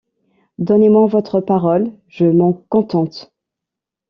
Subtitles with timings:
[0.57, 3.31] Donnez-moi votre parole, je m’en contente.